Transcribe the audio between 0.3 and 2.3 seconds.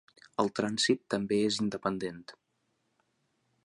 El trànsit també és independent.